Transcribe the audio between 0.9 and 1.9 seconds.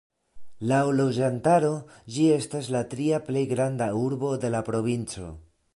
loĝantaro